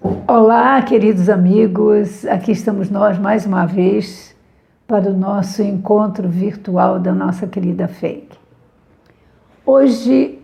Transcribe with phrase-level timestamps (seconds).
[0.00, 4.32] Olá, queridos amigos, aqui estamos nós mais uma vez
[4.86, 8.38] para o nosso encontro virtual da nossa querida Fake.
[9.66, 10.38] Hoje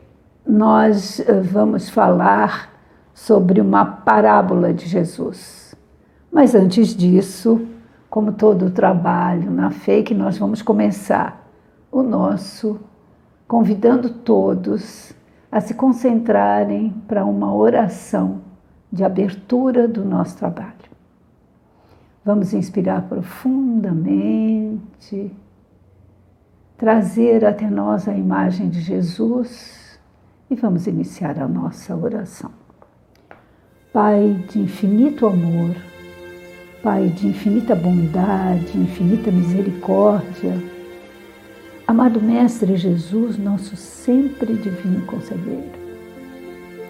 [0.45, 2.69] nós eh, vamos falar
[3.15, 5.73] sobre uma parábola de Jesus.
[6.33, 7.65] Mas antes disso,
[8.11, 11.49] como todo o trabalho na Fake, nós vamos começar
[11.93, 12.81] o nosso
[13.47, 15.13] convidando todos
[15.51, 18.54] a se concentrarem para uma oração
[18.95, 20.73] de abertura do nosso trabalho.
[22.25, 25.33] Vamos inspirar profundamente,
[26.79, 29.99] trazer até nós a imagem de Jesus
[30.49, 32.53] e vamos iniciar a nossa oração.
[33.93, 35.75] Pai de infinito amor,
[36.81, 40.53] Pai de infinita bondade, infinita misericórdia,
[41.87, 45.73] amado Mestre Jesus, nosso sempre divino conselheiro,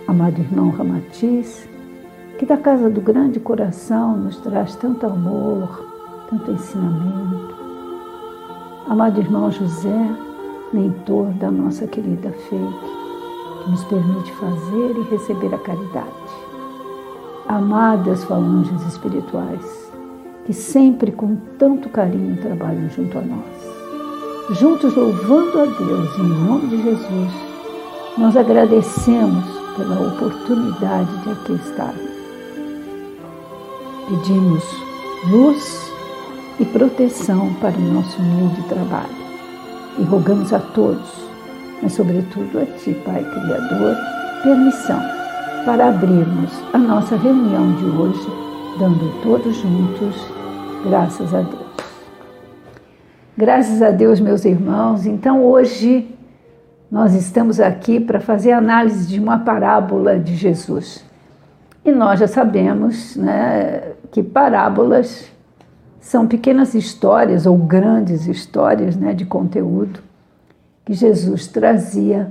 [0.06, 1.68] amado irmão Ramatiz,
[2.38, 5.86] que da casa do grande coração nos traz tanto amor,
[6.28, 7.54] tanto ensinamento.
[8.88, 10.10] Amado irmão José,
[10.72, 16.10] mentor da nossa querida Fake, que nos permite fazer e receber a caridade.
[17.46, 19.92] Amadas falanges espirituais,
[20.44, 24.58] que sempre com tanto carinho trabalham junto a nós.
[24.58, 27.32] Juntos louvando a Deus em nome de Jesus,
[28.18, 29.44] nós agradecemos
[29.76, 32.13] pela oportunidade de aqui estarmos
[34.08, 34.62] Pedimos
[35.30, 35.92] luz
[36.60, 39.24] e proteção para o nosso humilde trabalho.
[39.98, 41.10] E rogamos a todos,
[41.82, 43.96] mas sobretudo a Ti, Pai Criador,
[44.42, 45.00] permissão
[45.64, 48.28] para abrirmos a nossa reunião de hoje,
[48.78, 50.14] dando todos juntos
[50.84, 51.64] graças a Deus.
[53.36, 55.06] Graças a Deus, meus irmãos.
[55.06, 56.14] Então, hoje
[56.90, 61.04] nós estamos aqui para fazer análise de uma parábola de Jesus.
[61.84, 65.30] E nós já sabemos né, que parábolas
[66.00, 70.00] são pequenas histórias ou grandes histórias né, de conteúdo
[70.84, 72.30] que Jesus trazia,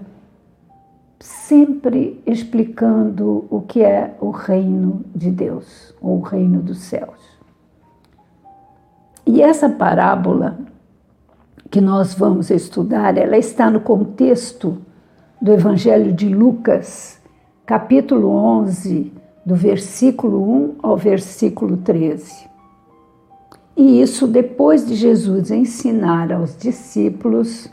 [1.19, 7.17] sempre explicando o que é o reino de Deus, ou o reino dos céus.
[9.25, 10.57] E essa parábola
[11.71, 14.77] que nós vamos estudar, ela está no contexto
[15.41, 17.19] do Evangelho de Lucas,
[17.65, 19.12] capítulo 11,
[19.45, 22.47] do versículo 1 ao versículo 13.
[23.75, 27.69] E isso depois de Jesus ensinar aos discípulos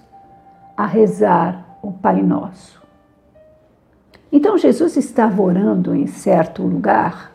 [0.76, 2.81] a rezar o Pai Nosso.
[4.32, 7.32] Então Jesus estava orando em certo lugar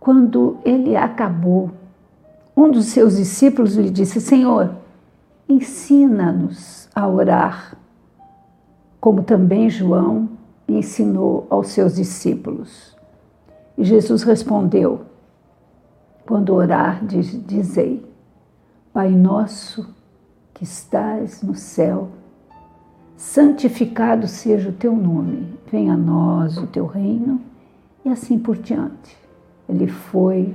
[0.00, 1.70] quando ele acabou.
[2.56, 4.74] Um dos seus discípulos lhe disse: Senhor,
[5.48, 7.76] ensina-nos a orar,
[9.00, 10.28] como também João
[10.68, 12.96] ensinou aos seus discípulos.
[13.76, 15.02] E Jesus respondeu:
[16.26, 18.04] Quando orar, dizei:
[18.92, 19.94] Pai nosso
[20.52, 22.08] que estás no céu,
[23.16, 27.40] santificado seja o teu nome, venha a nós o teu reino,
[28.04, 29.16] e assim por diante.
[29.68, 30.54] Ele foi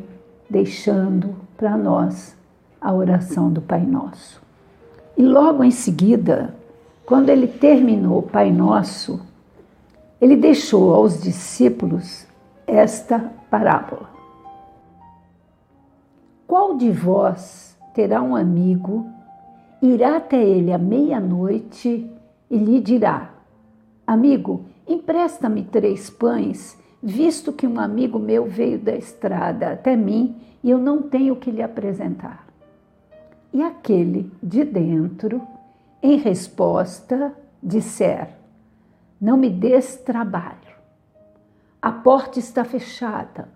[0.49, 2.35] deixando para nós
[2.79, 4.41] a oração do Pai Nosso.
[5.17, 6.53] E logo em seguida,
[7.05, 9.19] quando ele terminou o Pai Nosso,
[10.19, 12.25] ele deixou aos discípulos
[12.65, 14.09] esta parábola.
[16.47, 19.07] Qual de vós terá um amigo,
[19.81, 22.09] irá até ele à meia-noite
[22.49, 23.31] e lhe dirá:
[24.05, 30.69] Amigo, empresta-me três pães, visto que um amigo meu veio da estrada até mim e
[30.69, 32.47] eu não tenho o que lhe apresentar.
[33.53, 35.41] E aquele de dentro,
[36.01, 38.29] em resposta, disser:
[39.19, 40.77] não me des trabalho.
[41.81, 43.49] A porta está fechada.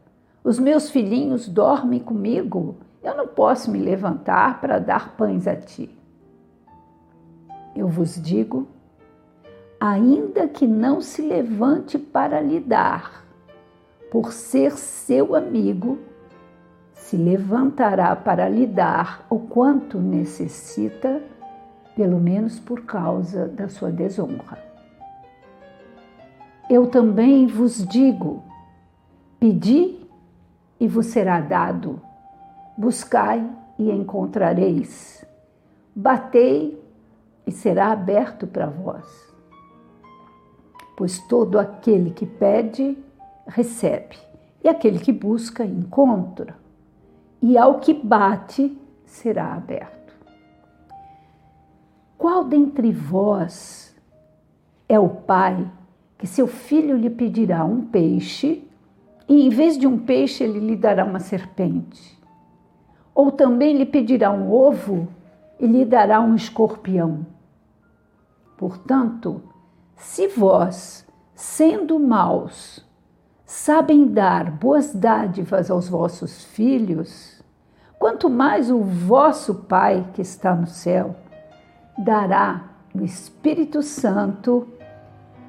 [0.44, 2.78] Os meus filhinhos dormem comigo.
[3.04, 5.96] Eu não posso me levantar para dar pães a ti.
[7.76, 8.68] Eu vos digo,
[9.80, 13.24] ainda que não se levante para lhe dar,
[14.12, 16.00] por ser seu amigo,
[16.94, 21.22] se levantará para lhe dar o quanto necessita,
[21.96, 24.71] pelo menos por causa da sua desonra
[26.72, 28.42] eu também vos digo:
[29.38, 30.00] pedi
[30.80, 32.02] e vos será dado,
[32.78, 33.46] buscai
[33.78, 35.26] e encontrareis,
[35.94, 36.82] batei
[37.46, 39.06] e será aberto para vós.
[40.96, 42.98] Pois todo aquele que pede,
[43.46, 44.18] recebe,
[44.64, 46.56] e aquele que busca, encontra,
[47.42, 50.14] e ao que bate, será aberto.
[52.18, 53.94] Qual dentre vós
[54.88, 55.70] é o pai
[56.22, 58.64] que seu filho lhe pedirá um peixe
[59.28, 62.16] e em vez de um peixe, ele lhe dará uma serpente.
[63.16, 65.08] Ou também lhe pedirá um ovo
[65.60, 67.26] e lhe dará um escorpião.
[68.56, 69.42] Portanto,
[69.96, 72.86] se vós, sendo maus,
[73.44, 77.42] sabem dar boas dádivas aos vossos filhos,
[77.98, 81.16] quanto mais o vosso Pai que está no céu
[81.98, 84.68] dará o Espírito Santo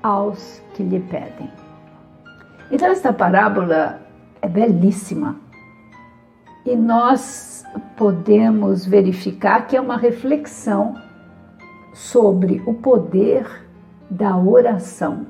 [0.03, 1.51] aos que lhe pedem.
[2.71, 4.01] Então, esta parábola
[4.41, 5.37] é belíssima
[6.65, 7.65] e nós
[7.97, 10.95] podemos verificar que é uma reflexão
[11.93, 13.47] sobre o poder
[14.11, 15.27] da oração,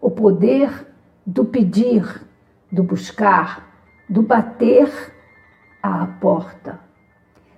[0.00, 0.86] o poder
[1.26, 2.22] do pedir,
[2.70, 3.68] do buscar,
[4.08, 4.90] do bater
[5.82, 6.80] à porta,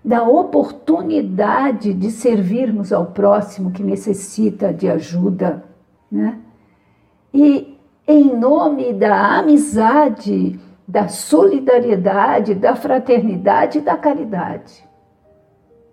[0.04, 5.64] da oportunidade de servirmos ao próximo que necessita de ajuda,
[6.10, 6.38] né?
[7.32, 14.84] E em nome da amizade, da solidariedade, da fraternidade e da caridade.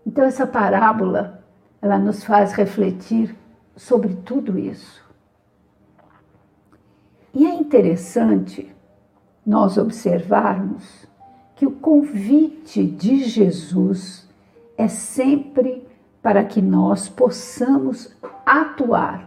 [0.05, 1.43] Então essa parábola,
[1.81, 3.35] ela nos faz refletir
[3.75, 5.05] sobre tudo isso.
[7.33, 8.73] E é interessante
[9.45, 11.07] nós observarmos
[11.55, 14.27] que o convite de Jesus
[14.77, 15.87] é sempre
[16.21, 18.15] para que nós possamos
[18.45, 19.26] atuar,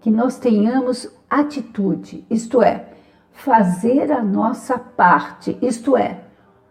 [0.00, 2.86] que nós tenhamos atitude, isto é,
[3.32, 6.20] fazer a nossa parte, isto é,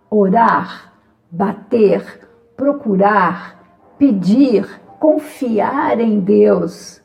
[0.09, 0.93] orar,
[1.29, 3.57] bater, procurar,
[3.97, 7.01] pedir, confiar em Deus,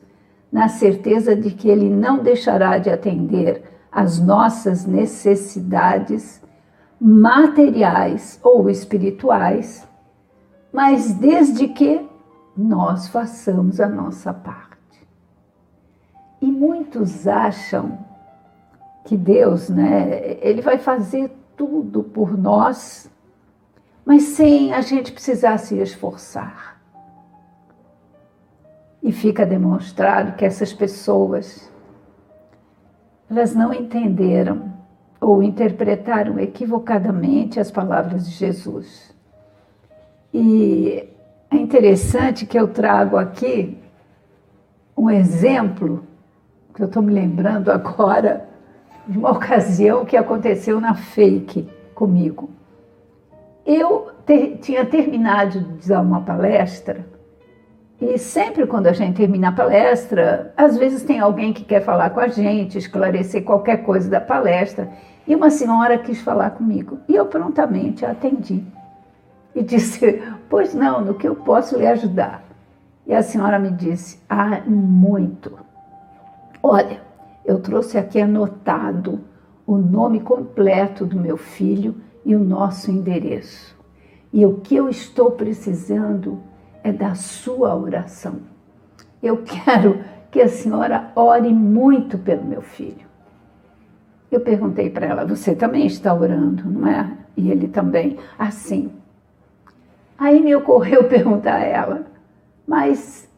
[0.51, 6.41] na certeza de que Ele não deixará de atender às nossas necessidades
[6.99, 9.87] materiais ou espirituais,
[10.71, 12.07] mas desde que
[12.55, 14.72] nós façamos a nossa parte.
[16.43, 17.99] E muitos acham
[19.05, 23.09] que Deus, né, ele vai fazer tudo por nós,
[24.05, 26.81] mas sem a gente precisar se esforçar.
[29.01, 31.71] E fica demonstrado que essas pessoas
[33.31, 34.73] elas não entenderam
[35.21, 39.15] ou interpretaram equivocadamente as palavras de Jesus.
[40.33, 41.07] E
[41.49, 43.81] é interessante que eu trago aqui
[44.97, 46.05] um exemplo
[46.81, 48.47] eu estou me lembrando agora
[49.07, 52.49] de uma ocasião que aconteceu na fake comigo.
[53.65, 54.11] Eu
[54.61, 57.05] tinha terminado de dar uma palestra
[58.05, 62.09] e sempre quando a gente termina a palestra, às vezes tem alguém que quer falar
[62.09, 64.89] com a gente, esclarecer qualquer coisa da palestra,
[65.25, 66.99] e uma senhora quis falar comigo.
[67.07, 68.61] E eu prontamente a atendi
[69.55, 72.43] e disse: Pois não, no que eu posso lhe ajudar?
[73.07, 75.57] E a senhora me disse: Ah, muito.
[76.65, 77.01] Olha,
[77.43, 79.19] eu trouxe aqui anotado
[79.67, 83.77] o nome completo do meu filho e o nosso endereço.
[84.31, 86.41] E o que eu estou precisando
[86.81, 88.37] é da sua oração.
[89.21, 89.99] Eu quero
[90.31, 93.05] que a senhora ore muito pelo meu filho.
[94.31, 97.17] Eu perguntei para ela: Você também está orando, não é?
[97.35, 98.17] E ele também.
[98.39, 98.89] Assim.
[100.17, 102.05] Aí me ocorreu perguntar a ela:
[102.65, 103.29] Mas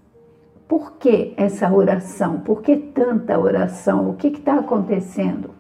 [0.68, 2.40] por que essa oração?
[2.40, 4.10] Por que tanta oração?
[4.10, 5.52] O que está acontecendo?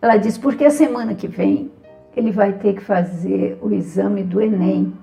[0.00, 1.70] Ela diz: porque a semana que vem
[2.16, 4.94] ele vai ter que fazer o exame do Enem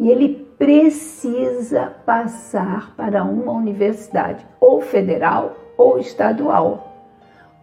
[0.00, 6.88] e ele precisa passar para uma universidade, ou federal ou estadual.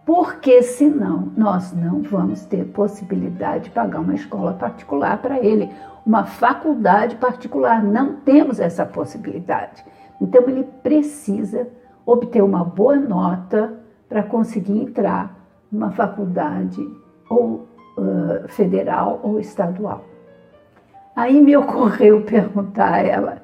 [0.04, 5.68] Porque senão nós não vamos ter possibilidade de pagar uma escola particular para ele,
[6.06, 7.82] uma faculdade particular.
[7.82, 9.84] Não temos essa possibilidade.
[10.20, 11.68] Então ele precisa
[12.04, 13.74] obter uma boa nota
[14.08, 15.36] para conseguir entrar
[15.70, 16.80] numa faculdade
[17.28, 17.66] ou
[17.98, 20.04] uh, federal ou estadual.
[21.14, 23.42] Aí me ocorreu perguntar a ela,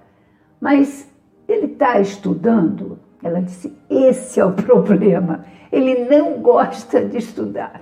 [0.61, 1.11] mas
[1.49, 2.99] ele está estudando?
[3.23, 5.45] Ela disse: esse é o problema.
[5.71, 7.81] Ele não gosta de estudar.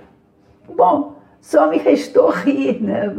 [0.75, 3.13] Bom, só me restou rir, né?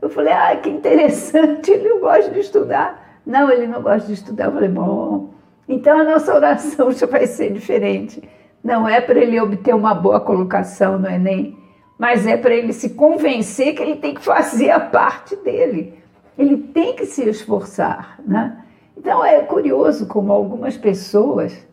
[0.00, 3.05] Eu falei: ah, que interessante, ele não gosta de estudar.
[3.26, 4.44] Não, ele não gosta de estudar.
[4.46, 5.30] Eu falei, bom,
[5.68, 8.22] então a nossa oração já vai ser diferente.
[8.62, 11.58] Não é para ele obter uma boa colocação no Enem,
[11.98, 15.94] mas é para ele se convencer que ele tem que fazer a parte dele.
[16.38, 18.62] Ele tem que se esforçar, né?
[18.96, 21.66] Então é curioso como algumas pessoas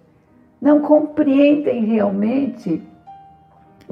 [0.62, 2.82] não compreendem realmente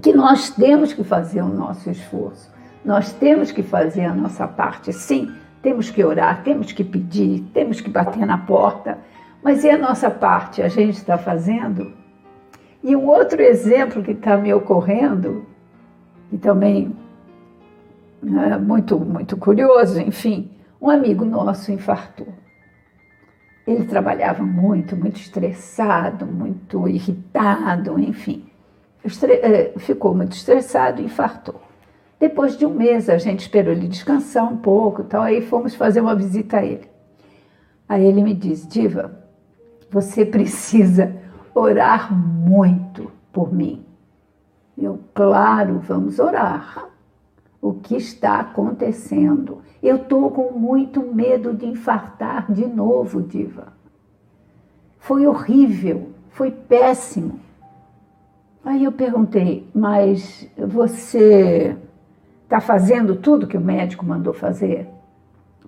[0.01, 2.49] que nós temos que fazer o nosso esforço,
[2.83, 7.79] nós temos que fazer a nossa parte, sim, temos que orar, temos que pedir, temos
[7.81, 8.97] que bater na porta,
[9.43, 10.61] mas e a nossa parte?
[10.61, 11.93] A gente está fazendo?
[12.83, 15.45] E um outro exemplo que está me ocorrendo
[16.31, 16.95] e também
[18.21, 20.51] né, muito, muito curioso, enfim,
[20.81, 22.27] um amigo nosso infartou.
[23.67, 28.49] Ele trabalhava muito, muito estressado, muito irritado, enfim.
[29.03, 31.61] Eh, ficou muito estressado e infartou.
[32.21, 36.01] Depois de um mês, a gente esperou ele descansar um pouco, tal, aí fomos fazer
[36.01, 36.87] uma visita a ele.
[37.89, 39.17] Aí ele me diz: Diva,
[39.89, 41.15] você precisa
[41.55, 43.83] orar muito por mim.
[44.77, 46.89] Eu, claro, vamos orar.
[47.59, 49.63] O que está acontecendo?
[49.81, 53.73] Eu estou com muito medo de infartar de novo, Diva.
[54.99, 57.39] Foi horrível, foi péssimo.
[58.63, 61.75] Aí eu perguntei, mas você
[62.51, 64.85] Está fazendo tudo que o médico mandou fazer?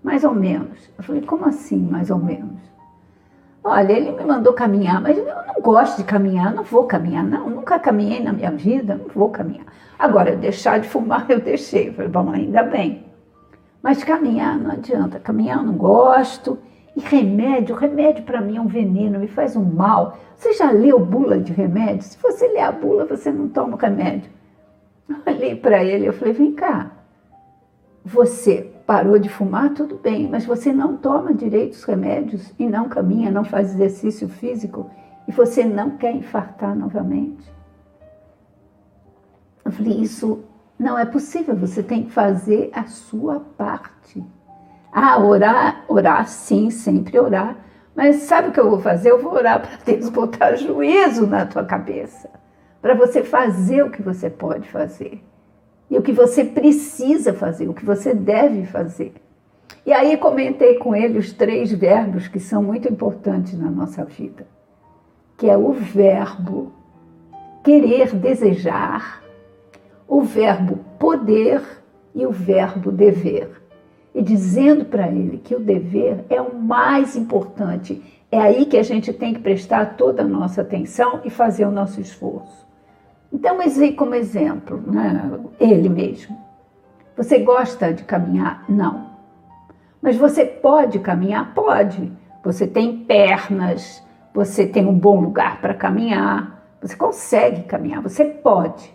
[0.04, 0.92] Mais ou menos.
[0.98, 2.60] Eu falei, como assim, mais ou menos?
[3.64, 7.50] Olha, ele me mandou caminhar, mas eu não gosto de caminhar, não vou caminhar, não.
[7.50, 9.66] Nunca caminhei na minha vida, não vou caminhar.
[9.98, 11.88] Agora, deixar de fumar, eu deixei.
[11.88, 13.06] Eu falei, bom, ainda bem.
[13.82, 15.22] Mas caminhar não adianta.
[15.22, 16.60] Caminhar eu não gosto.
[16.98, 20.18] E remédio, remédio para mim é um veneno, me faz um mal.
[20.36, 22.04] Você já leu bula de remédio?
[22.04, 24.30] Se você ler a bula, você não toma o remédio.
[25.26, 26.92] Olhei para ele e falei: vem cá,
[28.04, 32.90] você parou de fumar, tudo bem, mas você não toma direito os remédios e não
[32.90, 34.90] caminha, não faz exercício físico
[35.28, 37.52] e você não quer infartar novamente.
[39.64, 40.44] Eu falei: isso
[40.78, 44.24] não é possível, você tem que fazer a sua parte.
[44.92, 47.58] Ah, orar, orar sim, sempre orar.
[47.96, 49.12] Mas sabe o que eu vou fazer?
[49.12, 52.43] Eu vou orar para Deus botar juízo na tua cabeça
[52.84, 55.24] para você fazer o que você pode fazer
[55.90, 59.14] e o que você precisa fazer, o que você deve fazer.
[59.86, 64.46] E aí comentei com ele os três verbos que são muito importantes na nossa vida,
[65.38, 66.74] que é o verbo
[67.64, 69.24] querer, desejar,
[70.06, 71.62] o verbo poder
[72.14, 73.62] e o verbo dever.
[74.14, 78.84] E dizendo para ele que o dever é o mais importante, é aí que a
[78.84, 82.73] gente tem que prestar toda a nossa atenção e fazer o nosso esforço.
[83.34, 85.40] Então, aí como exemplo, né?
[85.60, 86.38] ele mesmo.
[87.18, 88.64] Você gosta de caminhar?
[88.70, 89.12] Não.
[90.00, 91.54] Mas você pode caminhar?
[91.56, 92.12] Pode.
[92.44, 98.94] Você tem pernas, você tem um bom lugar para caminhar, você consegue caminhar, você pode.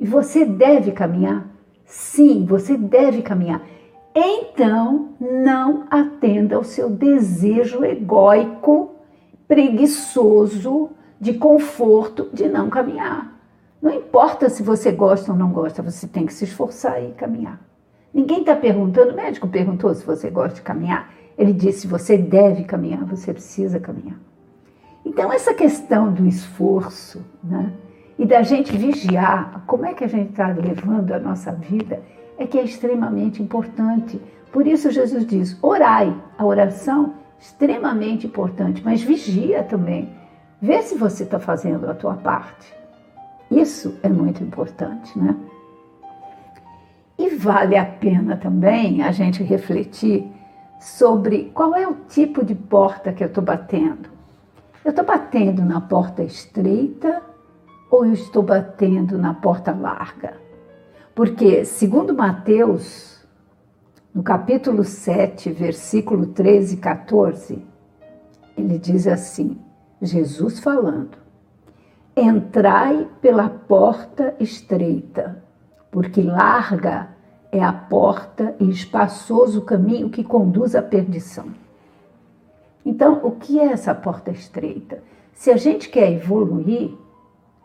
[0.00, 1.46] E você deve caminhar?
[1.84, 3.62] Sim, você deve caminhar.
[4.14, 8.94] Então, não atenda ao seu desejo egóico,
[9.46, 13.33] preguiçoso, de conforto de não caminhar.
[13.84, 17.60] Não importa se você gosta ou não gosta, você tem que se esforçar e caminhar.
[18.14, 21.12] Ninguém está perguntando, o médico perguntou se você gosta de caminhar.
[21.36, 24.18] Ele disse: você deve caminhar, você precisa caminhar.
[25.04, 27.74] Então, essa questão do esforço né,
[28.18, 32.00] e da gente vigiar como é que a gente está levando a nossa vida
[32.38, 34.18] é que é extremamente importante.
[34.50, 36.18] Por isso, Jesus diz: orai.
[36.38, 40.08] A oração extremamente importante, mas vigia também.
[40.58, 42.83] Vê se você está fazendo a tua parte.
[43.60, 45.36] Isso é muito importante, né?
[47.16, 50.28] E vale a pena também a gente refletir
[50.80, 54.10] sobre qual é o tipo de porta que eu estou batendo.
[54.84, 57.22] Eu estou batendo na porta estreita
[57.90, 60.34] ou eu estou batendo na porta larga?
[61.14, 63.24] Porque, segundo Mateus,
[64.12, 67.64] no capítulo 7, versículo 13 e 14,
[68.58, 69.58] ele diz assim:
[70.02, 71.23] Jesus falando.
[72.16, 75.42] Entrai pela porta estreita,
[75.90, 77.08] porque larga
[77.50, 81.46] é a porta e espaçoso o caminho que conduz à perdição.
[82.86, 85.02] Então, o que é essa porta estreita?
[85.32, 86.92] Se a gente quer evoluir,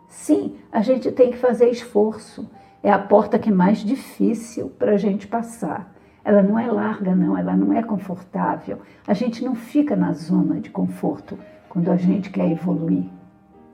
[0.07, 2.49] sim, a gente tem que fazer esforço.
[2.81, 5.93] É a porta que é mais difícil para a gente passar.
[6.23, 8.79] Ela não é larga, não, ela não é confortável.
[9.05, 11.37] A gente não fica na zona de conforto
[11.69, 13.18] quando a gente quer evoluir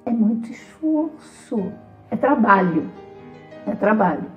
[0.06, 1.72] é muito esforço,
[2.12, 2.90] é trabalho,
[3.68, 4.36] é trabalho.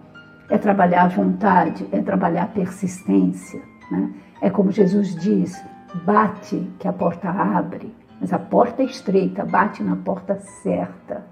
[0.50, 3.60] É trabalhar a vontade, é trabalhar a persistência.
[3.90, 4.14] Né?
[4.40, 5.62] É como Jesus diz:
[6.06, 11.26] bate que a porta abre, mas a porta é estreita, bate na porta certa.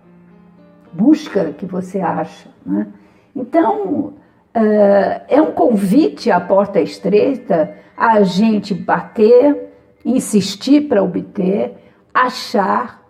[0.92, 2.50] Busca que você acha.
[2.64, 2.86] Né?
[3.34, 4.12] Então,
[4.54, 9.72] uh, é um convite à porta estreita a gente bater,
[10.04, 11.74] insistir para obter,
[12.12, 13.05] achar,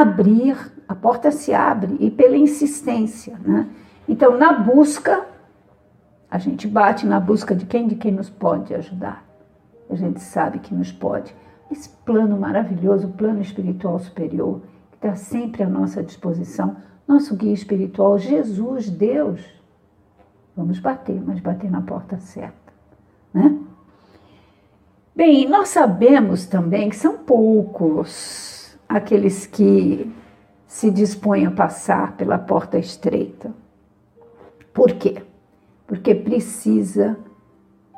[0.00, 0.56] abrir,
[0.88, 3.68] a porta se abre e pela insistência, né?
[4.08, 5.26] Então, na busca,
[6.30, 7.86] a gente bate na busca de quem?
[7.86, 9.24] De quem nos pode ajudar.
[9.88, 11.34] A gente sabe que nos pode.
[11.70, 17.52] Esse plano maravilhoso, o plano espiritual superior, que está sempre à nossa disposição, nosso guia
[17.52, 19.40] espiritual, Jesus, Deus,
[20.56, 22.72] Vamos bater, mas bater na porta certa,
[23.32, 23.58] né?
[25.14, 28.61] Bem, nós sabemos também que são poucos
[28.96, 30.10] aqueles que
[30.66, 33.52] se dispõem a passar pela porta estreita.
[34.72, 35.22] Por quê?
[35.86, 37.16] Porque precisa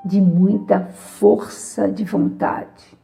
[0.04, 2.98] de muita força de vontade.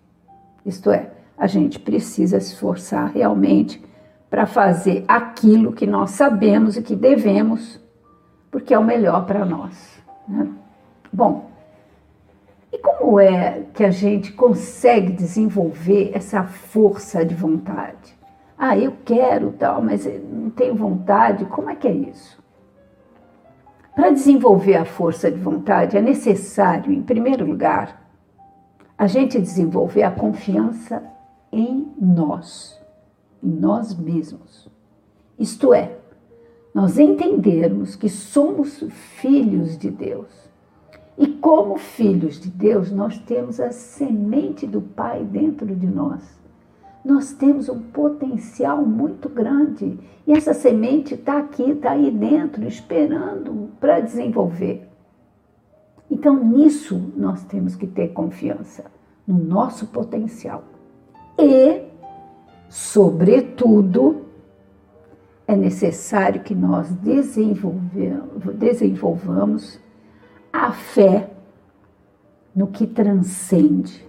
[0.67, 3.83] Isto é, a gente precisa se esforçar realmente
[4.29, 7.81] para fazer aquilo que nós sabemos e que devemos,
[8.51, 10.01] porque é o melhor para nós.
[10.29, 10.49] Né?
[11.13, 11.51] Bom,
[12.83, 18.19] como é que a gente consegue desenvolver essa força de vontade?
[18.57, 21.45] Ah, eu quero tal, mas não tenho vontade.
[21.47, 22.39] Como é que é isso?
[23.95, 28.01] Para desenvolver a força de vontade é necessário, em primeiro lugar,
[28.97, 31.03] a gente desenvolver a confiança
[31.51, 32.81] em nós,
[33.43, 34.69] em nós mesmos.
[35.39, 35.97] Isto é,
[36.75, 40.50] nós entendermos que somos filhos de Deus
[41.21, 46.23] e como filhos de Deus, nós temos a semente do Pai dentro de nós.
[47.05, 53.69] Nós temos um potencial muito grande e essa semente está aqui, está aí dentro, esperando
[53.79, 54.89] para desenvolver.
[56.11, 58.87] Então, nisso nós temos que ter confiança,
[59.27, 60.65] no nosso potencial.
[61.39, 61.83] E,
[62.67, 64.23] sobretudo,
[65.47, 66.91] é necessário que nós
[68.55, 69.79] desenvolvamos
[70.53, 71.31] a fé
[72.55, 74.07] no que transcende,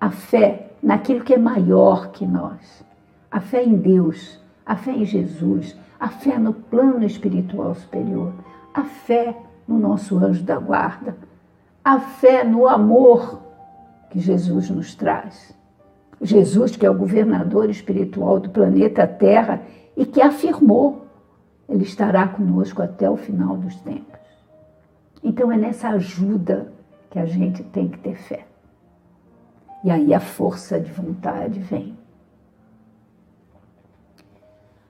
[0.00, 2.84] a fé naquilo que é maior que nós,
[3.30, 8.32] a fé em Deus, a fé em Jesus, a fé no plano espiritual superior,
[8.74, 11.16] a fé no nosso anjo da guarda,
[11.84, 13.40] a fé no amor
[14.10, 15.56] que Jesus nos traz.
[16.20, 19.62] Jesus, que é o governador espiritual do planeta Terra
[19.96, 21.06] e que afirmou:
[21.68, 24.21] Ele estará conosco até o final dos tempos.
[25.22, 26.72] Então é nessa ajuda
[27.10, 28.46] que a gente tem que ter fé.
[29.84, 31.96] E aí a força de vontade vem.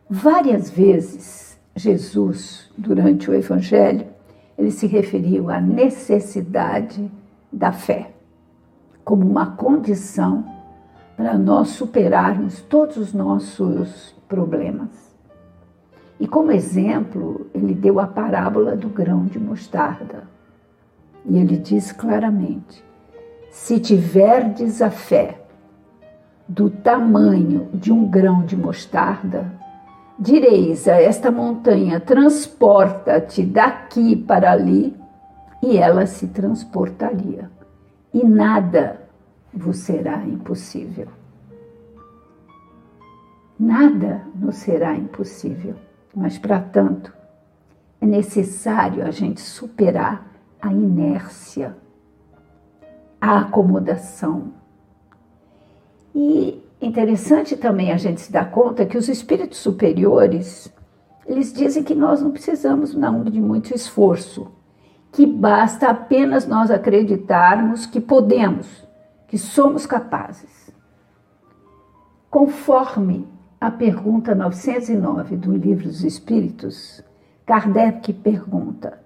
[0.09, 4.07] Várias vezes Jesus, durante o Evangelho,
[4.59, 7.11] ele se referiu à necessidade
[7.51, 8.13] da fé
[9.05, 10.45] como uma condição
[11.17, 15.02] para nós superarmos todos os nossos problemas.
[16.23, 20.23] E como exemplo, ele deu a parábola do grão de mostarda.
[21.27, 22.85] E ele diz claramente:
[23.51, 25.43] se tiverdes a fé
[26.47, 29.53] do tamanho de um grão de mostarda,
[30.17, 34.97] direis a esta montanha: transporta-te daqui para ali,
[35.61, 37.51] e ela se transportaria.
[38.15, 39.09] E nada
[39.53, 41.09] vos será impossível.
[43.59, 45.75] Nada nos será impossível.
[46.15, 47.13] Mas, para tanto,
[48.01, 51.77] é necessário a gente superar a inércia,
[53.21, 54.53] a acomodação.
[56.15, 60.73] E interessante também a gente se dar conta que os espíritos superiores,
[61.27, 64.51] eles dizem que nós não precisamos não de muito esforço,
[65.13, 68.87] que basta apenas nós acreditarmos que podemos,
[69.29, 70.71] que somos capazes.
[72.29, 73.32] Conforme
[73.63, 77.01] a pergunta 909 do Livro dos Espíritos,
[77.47, 78.99] Kardec pergunta: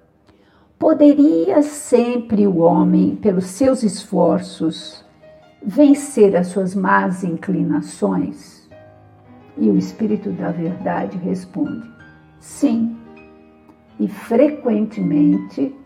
[0.79, 5.05] Poderia sempre o homem, pelos seus esforços,
[5.63, 8.67] vencer as suas más inclinações?
[9.59, 11.87] E o Espírito da Verdade responde:
[12.41, 12.97] Sim,
[14.01, 15.77] e frequentemente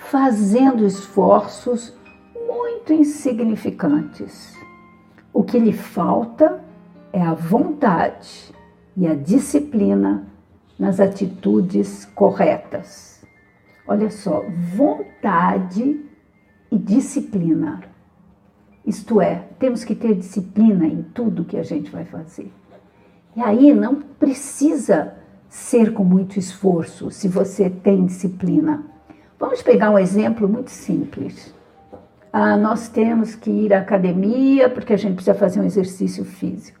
[0.00, 1.96] fazendo esforços
[2.34, 4.52] muito insignificantes.
[5.32, 6.69] O que lhe falta
[7.12, 8.52] é a vontade
[8.96, 10.26] e a disciplina
[10.78, 13.22] nas atitudes corretas.
[13.86, 14.44] Olha só,
[14.74, 16.04] vontade
[16.70, 17.82] e disciplina.
[18.86, 22.50] Isto é, temos que ter disciplina em tudo que a gente vai fazer.
[23.36, 25.14] E aí não precisa
[25.48, 28.84] ser com muito esforço se você tem disciplina.
[29.38, 31.54] Vamos pegar um exemplo muito simples.
[32.32, 36.79] Ah, nós temos que ir à academia porque a gente precisa fazer um exercício físico.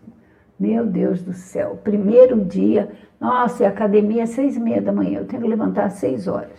[0.60, 5.20] Meu Deus do céu, primeiro dia, nossa, é academia às seis e meia da manhã,
[5.20, 6.52] eu tenho que levantar às seis horas.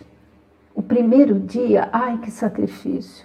[0.74, 3.24] O primeiro dia, ai que sacrifício.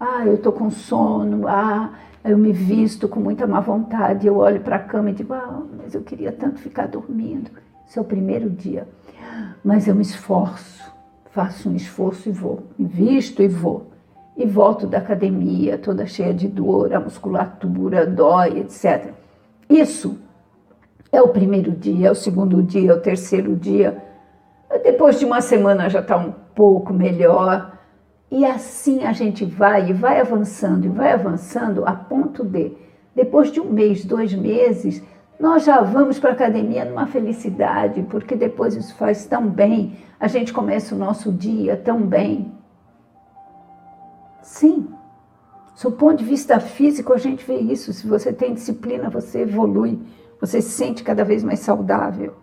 [0.00, 1.92] Ah, eu estou com sono, ah,
[2.24, 5.62] eu me visto com muita má vontade, eu olho para a cama e digo, ah,
[5.76, 7.52] mas eu queria tanto ficar dormindo.
[7.86, 8.88] Esse é o primeiro dia.
[9.62, 10.92] Mas eu me esforço,
[11.30, 13.86] faço um esforço e vou, me visto e vou.
[14.36, 19.14] E volto da academia toda cheia de dor, a musculatura dói, etc.
[19.68, 20.18] Isso
[21.12, 24.02] é o primeiro dia, é o segundo dia, é o terceiro dia.
[24.82, 27.78] Depois de uma semana já está um pouco melhor.
[28.30, 32.72] E assim a gente vai e vai avançando e vai avançando a ponto de,
[33.14, 35.02] depois de um mês, dois meses,
[35.40, 40.26] nós já vamos para a academia numa felicidade, porque depois isso faz tão bem, a
[40.26, 42.52] gente começa o nosso dia tão bem.
[44.42, 44.88] Sim,
[45.82, 47.92] do ponto de vista físico, a gente vê isso.
[47.92, 50.00] Se você tem disciplina, você evolui,
[50.40, 52.34] você se sente cada vez mais saudável.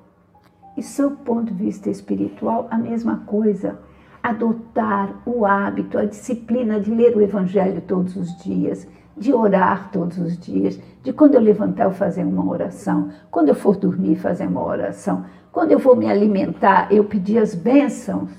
[0.77, 3.79] E do ponto de vista espiritual, a mesma coisa.
[4.23, 10.17] Adotar o hábito, a disciplina de ler o Evangelho todos os dias, de orar todos
[10.17, 14.47] os dias, de quando eu levantar eu fazer uma oração, quando eu for dormir fazer
[14.47, 18.31] uma oração, quando eu vou me alimentar eu pedir as bênçãos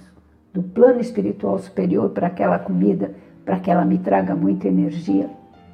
[0.52, 3.14] do plano espiritual superior para aquela comida,
[3.46, 5.30] para que ela me traga muita energia.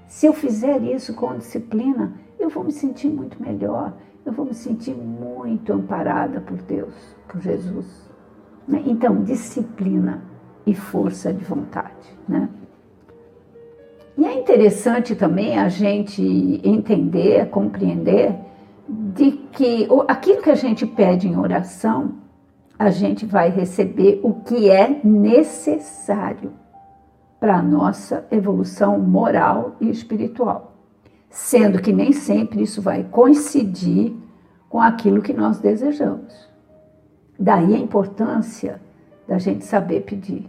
[0.06, 3.94] Se eu fizer isso com disciplina, eu vou me sentir muito melhor,
[4.26, 6.94] eu vou me sentir muito amparada por Deus,
[7.26, 8.10] por Jesus.
[8.86, 10.22] Então, disciplina
[10.66, 12.48] e força de vontade, né?
[14.18, 16.22] E é interessante também a gente
[16.62, 18.36] entender, compreender
[18.86, 22.16] de que aquilo que a gente pede em oração,
[22.78, 26.52] a gente vai receber o que é necessário
[27.42, 30.76] para a nossa evolução moral e espiritual,
[31.28, 34.14] sendo que nem sempre isso vai coincidir
[34.68, 36.48] com aquilo que nós desejamos.
[37.36, 38.80] Daí a importância
[39.26, 40.48] da gente saber pedir.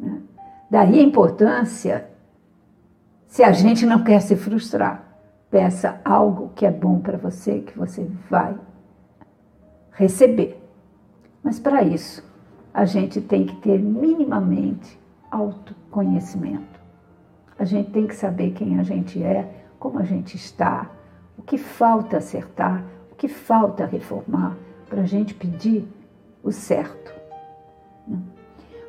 [0.00, 0.22] Né?
[0.70, 2.08] Daí a importância
[3.26, 5.04] se a gente não quer se frustrar,
[5.50, 8.58] peça algo que é bom para você, que você vai
[9.90, 10.58] receber.
[11.44, 12.24] Mas para isso,
[12.72, 15.01] a gente tem que ter minimamente
[15.32, 16.80] autoconhecimento.
[17.58, 20.90] A gente tem que saber quem a gente é, como a gente está,
[21.38, 24.56] o que falta acertar, o que falta reformar,
[24.88, 25.88] para a gente pedir
[26.42, 27.12] o certo.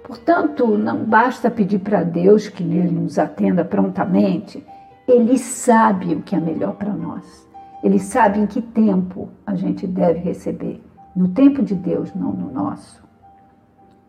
[0.03, 4.65] Portanto, não basta pedir para Deus que Ele nos atenda prontamente,
[5.07, 7.47] Ele sabe o que é melhor para nós.
[7.81, 10.83] Ele sabe em que tempo a gente deve receber.
[11.15, 13.03] No tempo de Deus, não no nosso.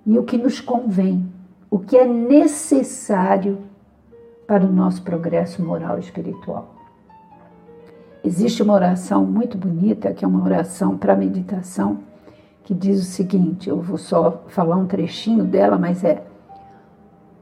[0.07, 1.33] E o que nos convém,
[1.71, 3.59] o que é necessário
[4.47, 6.75] para o nosso progresso moral e espiritual.
[8.23, 12.01] Existe uma oração muito bonita, que é uma oração para meditação
[12.65, 16.25] que diz o seguinte: eu vou só falar um trechinho dela, mas é: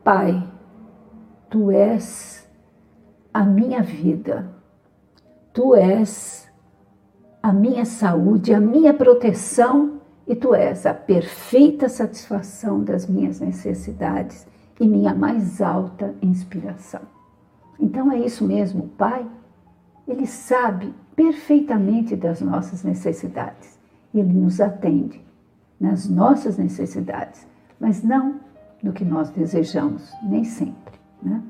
[0.04, 0.42] Pai,
[1.48, 2.46] tu és
[3.32, 4.50] a minha vida,
[5.52, 6.50] tu és
[7.42, 14.46] a minha saúde, a minha proteção e tu és a perfeita satisfação das minhas necessidades
[14.80, 17.02] e minha mais alta inspiração.
[17.78, 19.26] Então é isso mesmo, o Pai,
[20.06, 23.78] ele sabe perfeitamente das nossas necessidades
[24.12, 25.20] e Ele nos atende
[25.80, 27.46] nas nossas necessidades,
[27.78, 28.40] mas não
[28.82, 30.94] no que nós desejamos, nem sempre.
[31.22, 31.42] Né?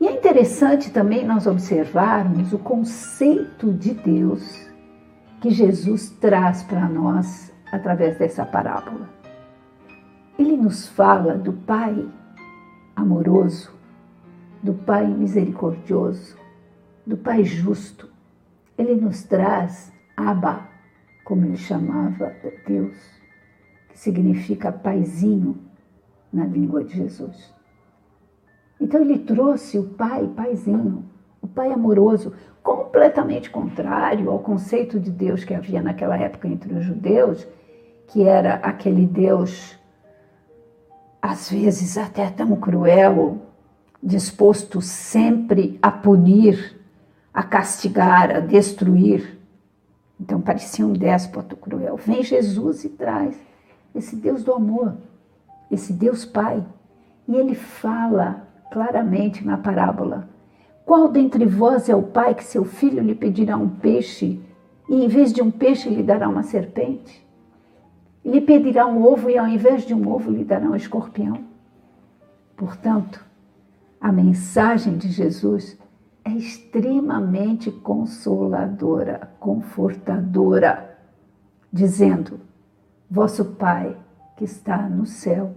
[0.00, 4.68] E é interessante também nós observarmos o conceito de Deus
[5.44, 9.10] que Jesus traz para nós através dessa parábola.
[10.38, 12.08] Ele nos fala do Pai
[12.96, 13.70] amoroso,
[14.62, 16.34] do Pai misericordioso,
[17.06, 18.08] do Pai justo.
[18.78, 20.66] Ele nos traz Abba,
[21.26, 22.32] como ele chamava
[22.66, 22.96] Deus,
[23.90, 25.58] que significa paizinho
[26.32, 27.52] na língua de Jesus.
[28.80, 31.04] Então ele trouxe o pai, paizinho,
[31.44, 36.82] o pai amoroso, completamente contrário ao conceito de Deus que havia naquela época entre os
[36.82, 37.46] judeus,
[38.08, 39.78] que era aquele Deus,
[41.20, 43.42] às vezes até tão cruel,
[44.02, 46.80] disposto sempre a punir,
[47.32, 49.38] a castigar, a destruir.
[50.18, 51.98] Então parecia um déspota cruel.
[51.98, 53.38] Vem Jesus e traz
[53.94, 54.96] esse Deus do amor,
[55.70, 56.64] esse Deus Pai.
[57.28, 60.32] E ele fala claramente na parábola:
[60.84, 64.40] Qual dentre vós é o pai que seu filho lhe pedirá um peixe
[64.88, 67.26] e em vez de um peixe lhe dará uma serpente?
[68.22, 71.40] Lhe pedirá um ovo e ao invés de um ovo lhe dará um escorpião?
[72.56, 73.24] Portanto,
[74.00, 75.78] a mensagem de Jesus
[76.22, 80.98] é extremamente consoladora, confortadora,
[81.72, 82.40] dizendo:
[83.10, 83.96] Vosso Pai
[84.36, 85.54] que está no céu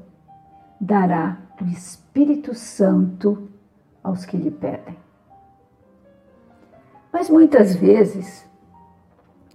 [0.80, 3.50] dará o Espírito Santo
[4.04, 5.07] aos que lhe pedem.
[7.18, 8.48] Mas muitas vezes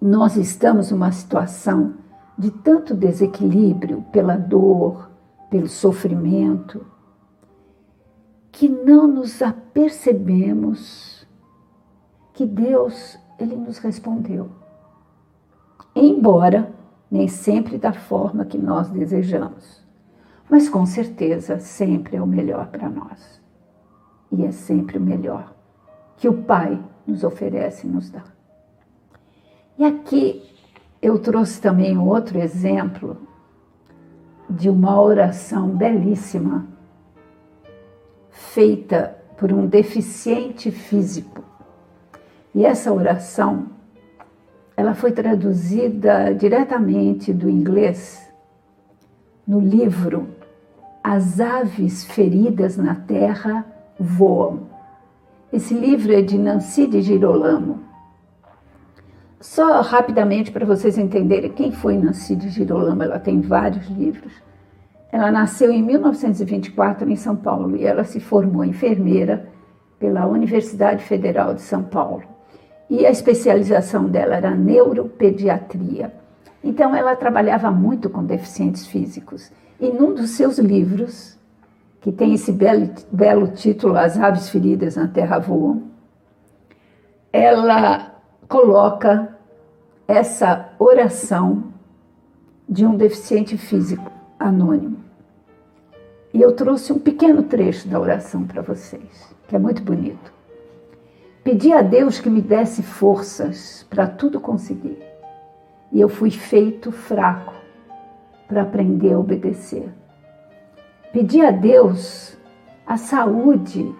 [0.00, 1.94] nós estamos numa situação
[2.36, 5.08] de tanto desequilíbrio pela dor,
[5.48, 6.84] pelo sofrimento,
[8.50, 11.24] que não nos apercebemos
[12.32, 14.50] que Deus ele nos respondeu.
[15.94, 16.74] Embora
[17.08, 19.86] nem sempre da forma que nós desejamos,
[20.50, 23.40] mas com certeza sempre é o melhor para nós.
[24.32, 25.54] E é sempre o melhor
[26.16, 28.22] que o Pai nos oferece e nos dá.
[29.78, 30.42] E aqui
[31.00, 33.16] eu trouxe também outro exemplo
[34.48, 36.66] de uma oração belíssima
[38.30, 41.42] feita por um deficiente físico.
[42.54, 43.66] E essa oração,
[44.76, 48.30] ela foi traduzida diretamente do inglês
[49.46, 50.28] no livro
[51.02, 53.66] As aves feridas na terra
[53.98, 54.71] voam.
[55.52, 57.80] Esse livro é de Nancy de Girolamo.
[59.38, 64.32] Só rapidamente para vocês entenderem quem foi Nancy de Girolamo, ela tem vários livros.
[65.12, 69.46] Ela nasceu em 1924 em São Paulo e ela se formou enfermeira
[69.98, 72.22] pela Universidade Federal de São Paulo.
[72.88, 76.14] E a especialização dela era neuropediatria.
[76.64, 79.52] Então ela trabalhava muito com deficientes físicos.
[79.78, 81.38] E num dos seus livros,
[82.02, 85.84] que tem esse belo, belo título As Aves Feridas na Terra Voam,
[87.32, 88.16] ela
[88.48, 89.38] coloca
[90.06, 91.72] essa oração
[92.68, 94.98] de um deficiente físico anônimo.
[96.34, 100.32] E eu trouxe um pequeno trecho da oração para vocês, que é muito bonito.
[101.44, 104.98] Pedi a Deus que me desse forças para tudo conseguir.
[105.92, 107.54] E eu fui feito fraco
[108.48, 109.88] para aprender a obedecer.
[111.12, 112.38] Pedi a Deus
[112.86, 113.94] a saúde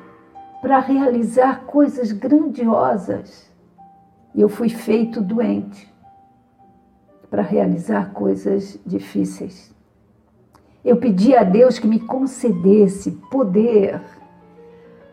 [0.62, 3.52] para realizar coisas grandiosas.
[4.34, 5.92] E eu fui feito doente
[7.28, 9.74] para realizar coisas difíceis.
[10.82, 14.00] Eu pedi a Deus que me concedesse poder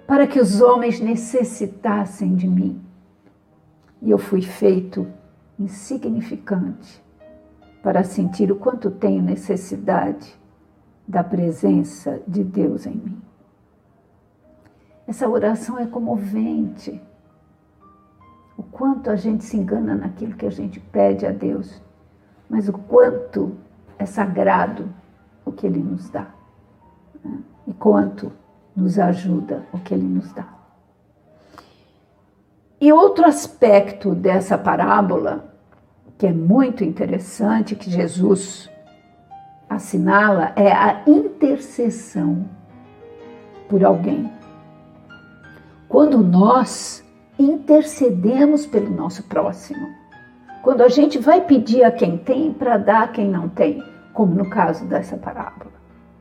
[0.08, 2.82] para que os homens necessitassem de mim.
[4.02, 5.06] E eu fui feito
[5.60, 7.04] insignificante
[7.84, 10.39] para sentir o quanto tenho necessidade
[11.10, 13.22] da presença de Deus em mim.
[15.08, 17.02] Essa oração é comovente.
[18.56, 21.82] O quanto a gente se engana naquilo que a gente pede a Deus,
[22.48, 23.58] mas o quanto
[23.98, 24.88] é sagrado
[25.44, 26.28] o que Ele nos dá.
[27.26, 27.40] Né?
[27.66, 28.32] E quanto
[28.76, 30.48] nos ajuda o que Ele nos dá.
[32.80, 35.56] E outro aspecto dessa parábola,
[36.20, 38.70] que é muito interessante, que Jesus
[39.70, 42.50] assinala, é a intercessão
[43.70, 44.32] por alguém.
[45.88, 47.06] Quando nós
[47.38, 49.88] intercedemos pelo nosso próximo,
[50.62, 53.82] quando a gente vai pedir a quem tem para dar a quem não tem,
[54.14, 55.72] como no caso dessa parábola.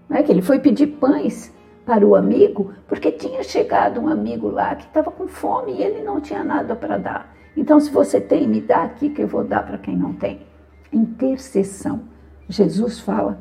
[0.08, 1.52] Não é que ele foi pedir pães
[1.84, 6.02] para o amigo, porque tinha chegado um amigo lá que estava com fome e ele
[6.02, 7.34] não tinha nada para dar.
[7.56, 10.46] Então, se você tem, me dá aqui que eu vou dar para quem não tem.
[10.92, 12.02] Intercessão.
[12.48, 13.38] Jesus fala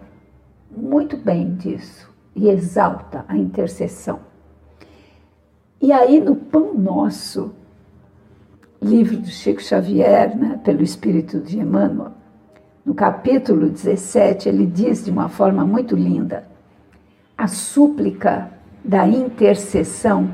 [0.70, 4.20] muito bem disso e exalta a intercessão.
[5.82, 7.54] E aí, no Pão Nosso,
[8.82, 12.12] livro do Chico Xavier, né, pelo Espírito de Emmanuel,
[12.86, 16.48] no capítulo 17, ele diz de uma forma muito linda:
[17.38, 18.52] a súplica
[18.84, 20.32] da intercessão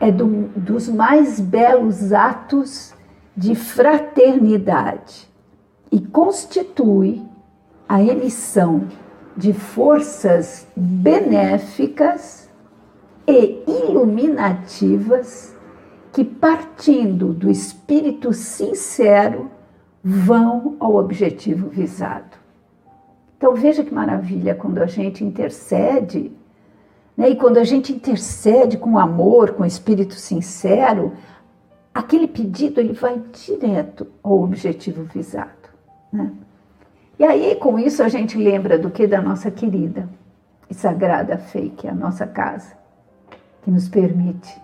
[0.00, 2.94] é do, dos mais belos atos
[3.36, 5.28] de fraternidade
[5.90, 7.22] e constitui
[7.88, 8.88] a emissão
[9.36, 12.48] de forças benéficas
[13.26, 15.54] e iluminativas
[16.12, 19.50] que, partindo do espírito sincero,
[20.02, 22.36] vão ao objetivo visado.
[23.36, 26.30] Então veja que maravilha quando a gente intercede,
[27.16, 27.30] né?
[27.30, 31.12] e quando a gente intercede com amor, com espírito sincero,
[31.92, 35.50] aquele pedido ele vai direto ao objetivo visado.
[36.12, 36.32] Né?
[37.18, 40.08] E aí, com isso, a gente lembra do que da nossa querida
[40.68, 42.74] e sagrada fé, que é a nossa casa,
[43.62, 44.60] que nos permite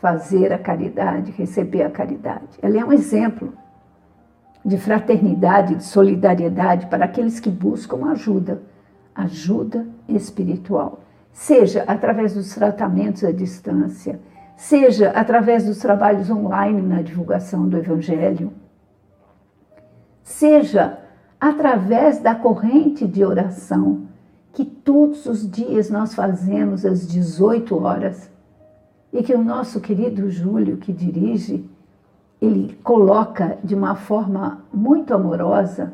[0.00, 2.58] fazer a caridade, receber a caridade.
[2.62, 3.52] Ela é um exemplo
[4.64, 8.62] de fraternidade, de solidariedade para aqueles que buscam ajuda,
[9.14, 11.00] ajuda espiritual,
[11.32, 14.20] seja através dos tratamentos à distância,
[14.56, 18.52] seja através dos trabalhos online na divulgação do Evangelho,
[20.22, 20.98] seja
[21.40, 24.08] através da corrente de oração
[24.52, 28.30] que todos os dias nós fazemos às 18 horas
[29.12, 31.64] e que o nosso querido Júlio, que dirige,
[32.40, 35.92] ele coloca de uma forma muito amorosa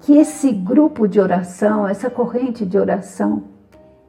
[0.00, 3.44] que esse grupo de oração, essa corrente de oração,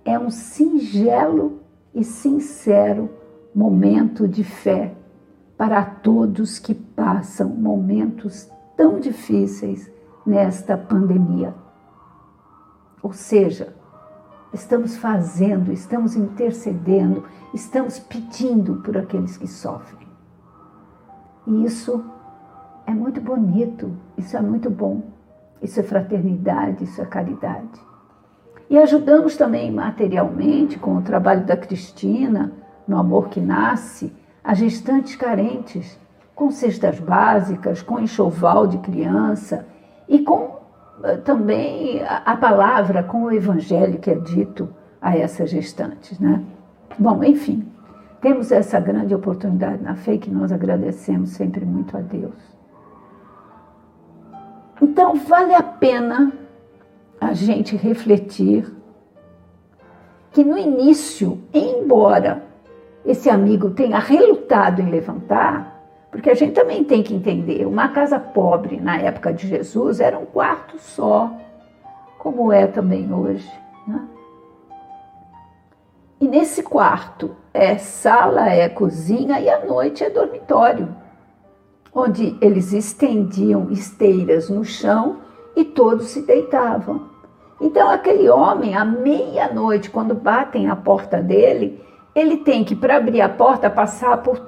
[0.05, 1.59] é um singelo
[1.93, 3.09] e sincero
[3.53, 4.93] momento de fé
[5.57, 9.91] para todos que passam momentos tão difíceis
[10.25, 11.53] nesta pandemia.
[13.01, 13.73] Ou seja,
[14.53, 20.07] estamos fazendo, estamos intercedendo, estamos pedindo por aqueles que sofrem.
[21.47, 22.03] E isso
[22.85, 25.03] é muito bonito, isso é muito bom,
[25.61, 27.79] isso é fraternidade, isso é caridade.
[28.69, 32.53] E ajudamos também materialmente com o trabalho da Cristina,
[32.87, 35.99] no Amor que Nasce, a gestantes carentes,
[36.35, 39.65] com cestas básicas, com enxoval de criança
[40.09, 40.57] e com
[41.03, 44.67] eh, também a, palavra, com o evangelho que é dito
[44.99, 46.19] a essas gestantes.
[46.19, 46.43] Né?
[46.97, 47.65] Bom, enfim,
[48.19, 52.33] temos essa grande oportunidade na fé que nós agradecemos sempre muito a Deus.
[54.81, 56.33] Então, vale a pena
[57.21, 58.65] a gente refletir
[60.31, 62.43] que no início, embora
[63.05, 65.78] esse amigo tenha relutado em levantar,
[66.11, 70.17] porque a gente também tem que entender, uma casa pobre na época de Jesus era
[70.17, 71.31] um quarto só,
[72.17, 73.49] como é também hoje.
[73.87, 74.07] Né?
[76.19, 80.93] E nesse quarto é sala, é cozinha e à noite é dormitório,
[81.93, 85.17] onde eles estendiam esteiras no chão
[85.55, 87.07] e todos se deitavam.
[87.61, 91.83] Então aquele homem, à meia-noite, quando batem a porta dele,
[92.19, 94.39] ele tem que, para abrir a porta, passar por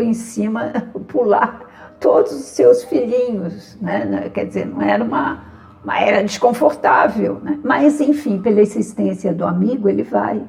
[0.00, 0.72] em cima,
[1.08, 4.30] pular todos os seus filhinhos, né?
[4.32, 5.44] Quer dizer, não era uma,
[5.84, 7.60] uma era desconfortável, né?
[7.62, 10.42] Mas, enfim, pela existência do amigo, ele vai.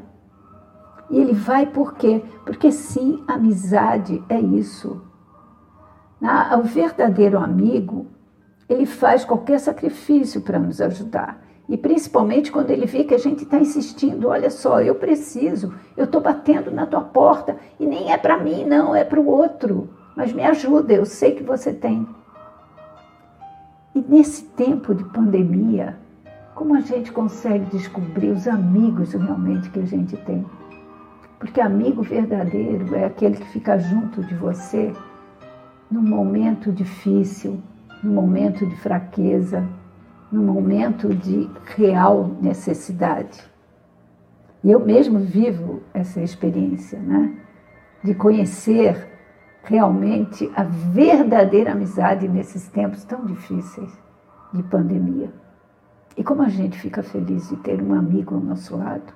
[1.10, 2.24] E ele vai por quê?
[2.46, 5.02] Porque sim, amizade é isso.
[6.58, 8.08] O verdadeiro amigo,
[8.70, 11.42] ele faz qualquer sacrifício para nos ajudar.
[11.72, 16.04] E principalmente quando ele vê que a gente está insistindo, olha só, eu preciso, eu
[16.04, 19.90] estou batendo na tua porta e nem é para mim, não, é para o outro.
[20.14, 22.06] Mas me ajuda, eu sei que você tem.
[23.96, 25.98] E nesse tempo de pandemia,
[26.56, 30.46] como a gente consegue descobrir os amigos realmente que a gente tem?
[31.40, 34.92] Porque amigo verdadeiro é aquele que fica junto de você
[35.90, 37.62] num momento difícil,
[38.04, 39.66] num momento de fraqueza,
[40.32, 43.44] no momento de real necessidade.
[44.64, 47.36] E eu mesmo vivo essa experiência, né?
[48.04, 49.10] De conhecer
[49.64, 53.92] realmente a verdadeira amizade nesses tempos tão difíceis
[54.54, 55.32] de pandemia.
[56.16, 59.14] E como a gente fica feliz de ter um amigo ao nosso lado,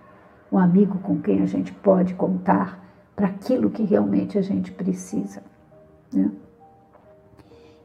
[0.52, 2.84] um amigo com quem a gente pode contar
[3.16, 5.42] para aquilo que realmente a gente precisa.
[6.14, 6.32] Né?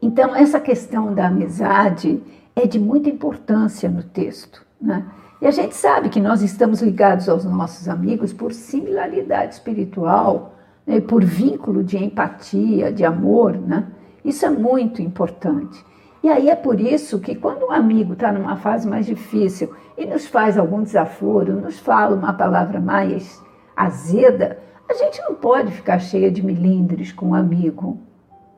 [0.01, 2.21] Então, essa questão da amizade
[2.55, 4.65] é de muita importância no texto.
[4.79, 5.05] Né?
[5.41, 10.99] E a gente sabe que nós estamos ligados aos nossos amigos por similaridade espiritual, né?
[10.99, 13.57] por vínculo de empatia, de amor.
[13.57, 13.87] Né?
[14.23, 15.83] Isso é muito importante.
[16.23, 20.05] E aí é por isso que quando um amigo está numa fase mais difícil e
[20.05, 23.41] nos faz algum desaforo, nos fala uma palavra mais
[23.75, 27.99] azeda, a gente não pode ficar cheia de milindres com o um amigo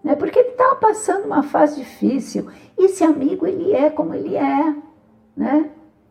[0.03, 0.15] né?
[0.15, 2.47] porque ele estava passando uma fase difícil.
[2.77, 4.75] Esse amigo, ele é como ele é.
[5.35, 5.69] Né?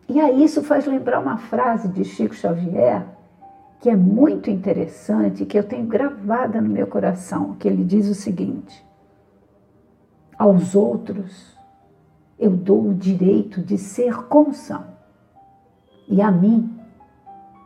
[0.09, 3.07] E aí isso faz lembrar uma frase de Chico Xavier,
[3.81, 8.15] que é muito interessante, que eu tenho gravada no meu coração, que ele diz o
[8.15, 8.85] seguinte:
[10.39, 11.57] Aos outros
[12.39, 14.85] eu dou o direito de ser como são,
[16.09, 16.79] e a mim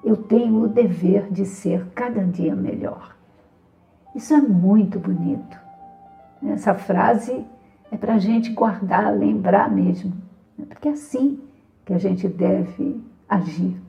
[0.05, 3.17] eu tenho o dever de ser cada dia melhor.
[4.15, 5.66] Isso é muito bonito.
[6.45, 7.45] Essa frase
[7.91, 10.13] é para a gente guardar, lembrar mesmo,
[10.59, 10.67] né?
[10.69, 11.41] porque é assim
[11.85, 13.81] que a gente deve agir.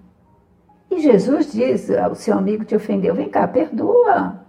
[0.89, 4.45] E Jesus diz: o seu amigo te ofendeu, vem cá, perdoa.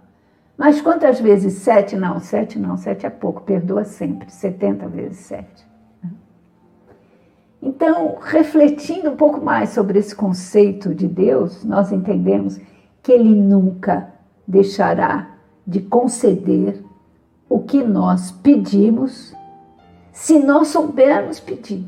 [0.57, 1.53] Mas quantas vezes?
[1.53, 1.95] Sete?
[1.95, 5.65] Não, sete não, sete é pouco, perdoa sempre, setenta vezes sete.
[6.03, 6.11] Né?
[7.61, 12.59] Então, refletindo um pouco mais sobre esse conceito de Deus, nós entendemos
[13.01, 14.13] que Ele nunca
[14.47, 15.35] deixará
[15.65, 16.83] de conceder
[17.49, 19.35] o que nós pedimos,
[20.13, 21.85] se nós soubermos pedir.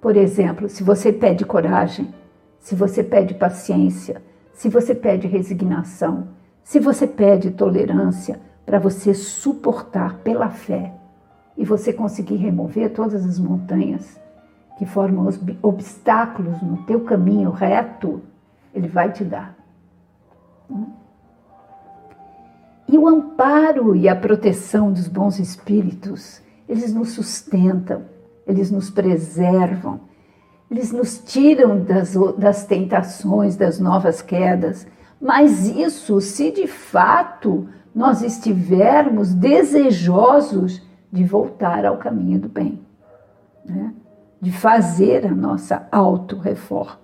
[0.00, 2.14] Por exemplo, se você pede coragem,
[2.60, 4.22] se você pede paciência,
[4.52, 6.28] se você pede resignação,
[6.62, 10.94] se você pede tolerância para você suportar pela fé
[11.56, 14.20] e você conseguir remover todas as montanhas
[14.78, 18.22] que formam os obstáculos no teu caminho reto,
[18.72, 19.56] ele vai te dar.
[22.90, 28.02] E o amparo e a proteção dos bons espíritos, eles nos sustentam,
[28.44, 30.00] eles nos preservam,
[30.68, 34.88] eles nos tiram das, das tentações, das novas quedas.
[35.20, 40.82] Mas isso se de fato nós estivermos desejosos
[41.12, 42.80] de voltar ao caminho do bem.
[43.64, 43.94] né?
[44.40, 46.98] de fazer a nossa auto-reforma.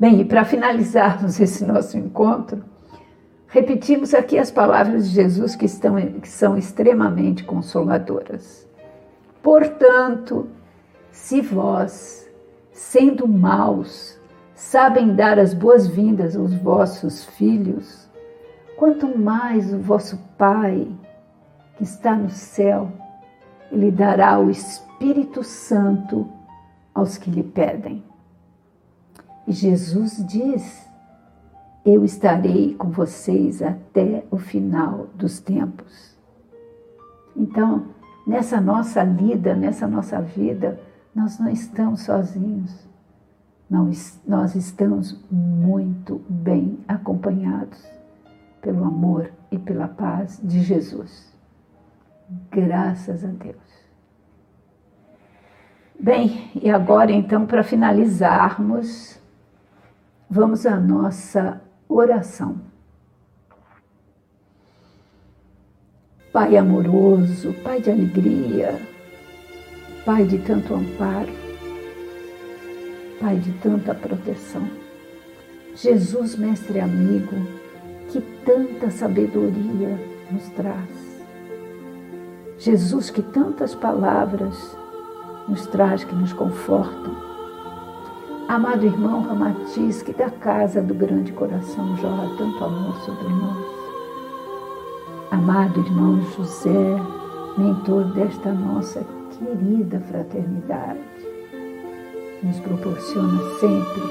[0.00, 2.64] Bem, e para finalizarmos esse nosso encontro,
[3.52, 8.66] repetimos aqui as palavras de Jesus que, estão, que são extremamente consoladoras.
[9.42, 10.48] Portanto,
[11.10, 12.26] se vós,
[12.72, 14.18] sendo maus,
[14.54, 18.08] sabem dar as boas-vindas aos vossos filhos,
[18.74, 20.88] quanto mais o vosso Pai,
[21.76, 22.90] que está no céu,
[23.70, 26.26] lhe dará o Espírito Santo
[26.94, 28.02] aos que lhe pedem.
[29.46, 30.90] E Jesus diz:
[31.84, 36.16] Eu estarei com vocês até o final dos tempos.
[37.36, 37.86] Então,
[38.24, 40.78] nessa nossa lida, nessa nossa vida,
[41.14, 42.88] nós não estamos sozinhos.
[43.68, 47.84] Nós, nós estamos muito bem acompanhados
[48.60, 51.34] pelo amor e pela paz de Jesus.
[52.50, 53.56] Graças a Deus.
[55.98, 59.18] Bem, e agora então, para finalizarmos,
[60.28, 61.60] vamos à nossa
[61.94, 62.60] oração.
[66.32, 68.80] Pai amoroso, Pai de alegria,
[70.04, 71.32] Pai de tanto amparo,
[73.20, 74.66] Pai de tanta proteção.
[75.74, 77.36] Jesus, mestre amigo,
[78.10, 79.98] que tanta sabedoria
[80.30, 81.12] nos traz.
[82.58, 84.76] Jesus, que tantas palavras
[85.48, 87.31] nos traz que nos confortam.
[88.48, 93.66] Amado irmão Ramatiz, que da casa do grande coração jorra tanto amor sobre nós.
[95.30, 97.00] Amado irmão José,
[97.56, 101.00] mentor desta nossa querida fraternidade,
[102.42, 104.02] nos proporciona sempre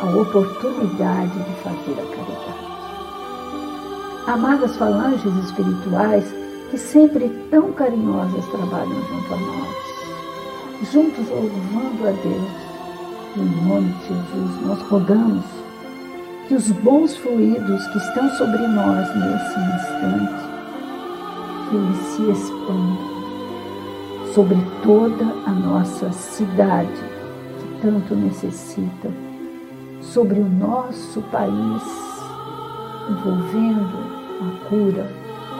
[0.00, 2.72] a oportunidade de fazer a caridade.
[4.26, 6.24] Amadas falanges espirituais
[6.70, 12.61] que sempre tão carinhosas trabalham junto a nós, juntos louvando a Deus.
[13.34, 15.44] Em nome de Jesus, nós rogamos
[16.46, 20.44] que os bons fluidos que estão sobre nós nesse instante,
[21.70, 23.12] que eles se expandam
[24.34, 26.92] sobre toda a nossa cidade
[27.58, 29.10] que tanto necessita,
[30.02, 31.82] sobre o nosso país,
[33.08, 33.96] envolvendo
[34.42, 35.10] a cura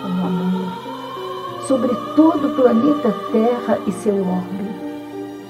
[0.02, 4.68] com o amor, sobre todo o planeta Terra e seu orbe,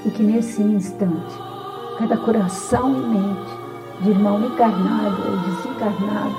[0.07, 1.52] e que nesse instante,
[1.99, 3.63] cada coração e mente
[4.01, 6.37] de irmão encarnado ou desencarnado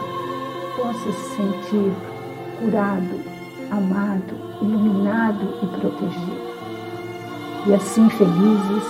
[0.76, 1.94] possa se sentir
[2.60, 3.20] curado,
[3.72, 6.54] amado, iluminado e protegido.
[7.66, 8.84] E assim felizes,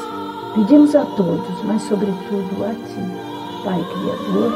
[0.55, 4.51] pedimos a todos, mas sobretudo a Ti, Pai Criador,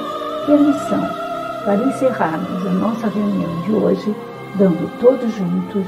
[0.46, 1.28] permissão
[1.64, 4.16] para encerrarmos a nossa reunião de hoje,
[4.56, 5.86] dando todos juntos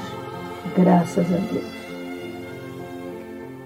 [0.76, 1.79] graças a Deus.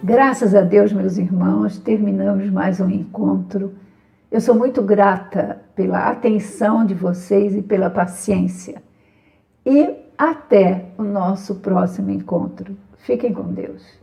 [0.06, 3.74] Graças a Deus, meus irmãos, terminamos mais um encontro.
[4.30, 8.84] Eu sou muito grata pela atenção de vocês e pela paciência.
[9.66, 12.76] E até o nosso próximo encontro.
[12.98, 14.03] Fiquem com Deus.